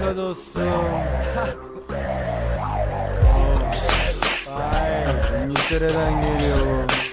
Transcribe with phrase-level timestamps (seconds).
[0.00, 0.62] Merhaba dostum.
[4.72, 6.84] Ay, İngiltere'den geliyor.
[6.84, 7.07] Adam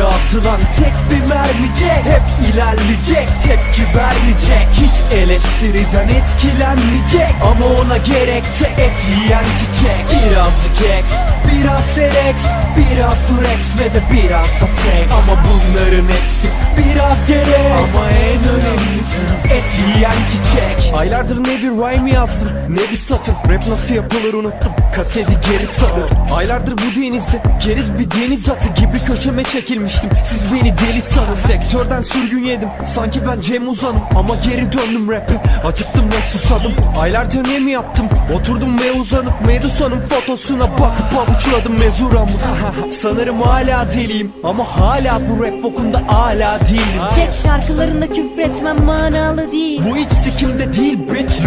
[0.00, 4.68] Sektöre atılan tek bir mermicek Hep ilerleyecek tepki vermeyecek.
[4.72, 10.04] Hiç eleştiriden etkilenmeyecek Ama ona gerekçe et yiyen çiçek.
[10.10, 11.06] Birazcık X,
[11.46, 12.40] biraz Serex
[12.76, 15.34] Biraz Durex ve de biraz da sex Ama
[15.70, 16.48] bunların hepsi
[16.78, 17.48] biraz gerek.
[17.78, 19.20] Ama en önemlisi
[19.50, 20.94] et yiyen çiçek.
[20.94, 23.34] Aylardır ne bir rhyme yazdım ne bir satır.
[23.34, 28.98] Rap nasıl yapılır unuttum kaseti geri sarıp Aylardır bu denizde geriz bir deniz atı gibi
[29.06, 30.10] köşeme çekilmiştim.
[30.24, 32.68] Siz beni deli sanın Sektörden sürgün yedim.
[32.86, 35.66] Sanki ben Cem Uzan'ım Ama geri döndüm rap'e.
[35.68, 36.72] Acıktım ve susadım.
[37.00, 42.30] Aylarca ne mi yaptım oturdum ve uzanıp Medusa'nın fotosuna bakıp avuçladım mezuramı
[43.02, 47.02] Sanırım hala deliyim ama hala bu rap bokunda hala değilim.
[47.14, 49.82] Tek şarkılarında küfretmem manalı değil.
[49.90, 51.40] Bu hiç sikimde değil bitch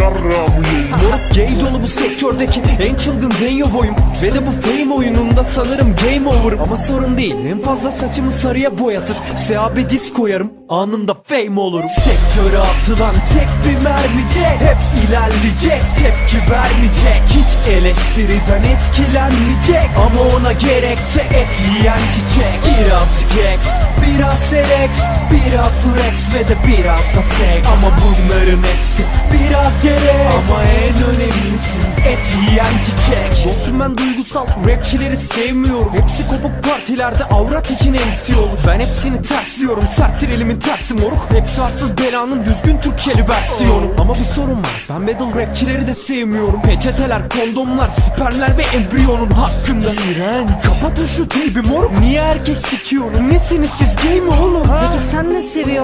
[1.03, 3.95] Moruk gay dolu bu sektördeki en çılgın denyo boyum.
[4.23, 8.79] Ve de bu fame oyununda sanırım game over'ım Ama sorun değil en fazla saçımı sarıya
[8.79, 9.17] boyatır.
[9.47, 11.89] SAB diz koyarım anında fame olurum.
[11.89, 17.21] Sektöre atılan tek bir mermicek Hep ilerleyecek tepki vermeyecek.
[17.27, 19.89] Hiç eleştiriden etkilenmeyecek.
[19.97, 22.59] Ama ona gerekçe et yiyen çiçek.
[22.65, 23.67] Birazcık X,
[24.07, 24.91] biraz Serex
[25.31, 30.33] Biraz Durex ve de biraz da sex Ama bunların hepsi biraz gerek.
[30.33, 33.45] Ama en önemlisi et yiyen çiçek.
[33.45, 35.91] Dostum ben duygusal rapçileri sevmiyorum.
[35.93, 38.57] Hepsi kopuk partilerde avrat için MC olur.
[38.67, 41.27] Ben hepsini tersliyorum serttir elimin tersi moruk.
[41.29, 43.85] Hepsi arsız belanın düzgün Türkçeli versiyonu.
[43.99, 46.61] Ama bir sorun var ben battle rapçileri de sevmiyorum.
[46.61, 49.93] Peçeteler, kondomlar, spermler ve embriyonun hakkında.
[49.93, 50.49] İğrenç.
[50.63, 51.99] Kapatın şu teybi moruk.
[51.99, 53.95] Niye erkek sikiyorum Nesiniz siz?
[53.95, 54.63] Gay mi oğlum?
[54.63, 55.12] Peki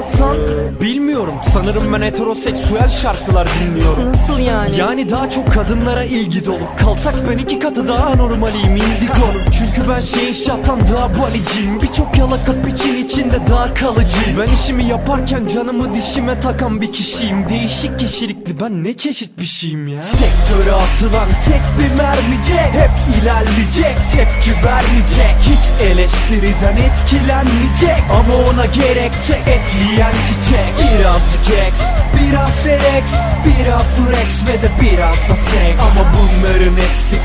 [0.03, 0.79] seviyorsun?
[0.81, 1.33] Bilmiyorum.
[1.53, 4.11] Sanırım ben heteroseksüel şarkılar dinliyorum.
[4.13, 4.77] Nasıl yani?
[4.77, 6.63] yani daha çok kadınlara ilgi dolu.
[6.79, 11.81] Kaltak ben iki katı daha normaliyim indigonum Çünkü ben şey şattan daha baliciyim.
[11.81, 14.39] Birçok yalaka piçin içinde daha kalıcıyım.
[14.39, 17.49] Ben işimi yaparken canımı dişime takan bir kişiyim.
[17.49, 20.01] Değişik kişilikli ben ne çeşit bir şeyim ya?
[20.01, 25.35] Sektöre atılan tek bir mermicek Hep ilerleyecek tepki vermeyecek.
[25.41, 28.03] Hiç eleştiriden etkilenmeyecek.
[28.11, 31.75] Ama ona gerekçe et yiyen çiçek Birazcık X,
[32.16, 33.09] biraz Serex
[33.45, 35.79] Biraz Durex ve de biraz da sex.
[35.81, 37.19] Ama bunların hepsi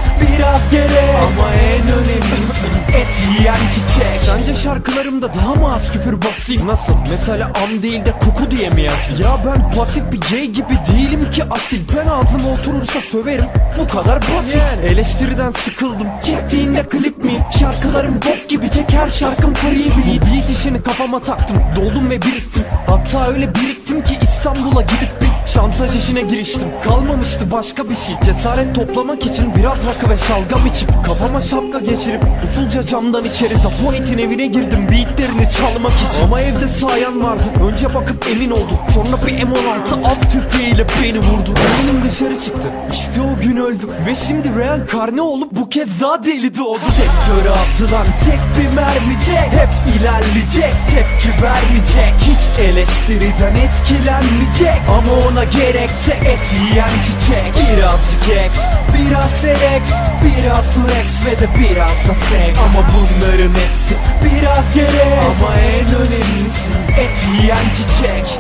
[4.75, 6.69] şarkılarımda daha mı az küfür basayım.
[6.69, 6.95] Nasıl?
[7.11, 9.23] Mesela am değil de kuku diye mi yazayım?
[9.23, 11.81] Ya ben pasif bir gay gibi değilim ki asil.
[11.97, 13.45] Ben ağzıma oturursa söverim.
[13.79, 14.63] Bu kadar basit.
[14.85, 16.07] Eleştiriden sıkıldım.
[16.23, 17.47] Çektiğinde klip mi?
[17.59, 19.97] Şarkılarım bok gibi çek her şarkım beat.
[20.07, 21.57] Beat işini kafama taktım.
[21.77, 22.65] Doldum ve biriktim.
[22.87, 28.17] Hatta öyle biriktim ki İstanbul'a gidip bir şantaj işine giriştim Kalmamıştı başka bir şey.
[28.25, 34.19] Cesaret toplamak için biraz rakı ve şalgam içip Kafama şapka geçirip usulca camdan içeri Dapoet'in
[34.19, 36.25] evine girdim beatlerini çalmak için.
[36.25, 41.51] Ama evde sayan vardı önce bakıp emin oldu Sonra bir M16 alt tüfeğiyle beni vurdu.
[41.75, 43.91] Eminim dışarı çıktı işte o gün öldüm.
[44.07, 49.69] Ve şimdi reenkarne olup bu kez daha deli doğdu Sektöre atılan tek bir mermicek Hep
[49.97, 52.15] ilerleyecek tepki vermeyecek.
[52.21, 54.83] Hiç eleştiriden etkilenmeyecek.
[54.89, 57.55] Ama Buna gerekçe et yiyen çiçek.
[57.55, 58.53] Birazcık ex,
[58.95, 59.83] biraz serex
[60.25, 66.71] Biraz flex ve de biraz da seks Ama bunların hepsi biraz gerek Ama en önemlisi
[66.99, 68.39] et yiyen çiçek.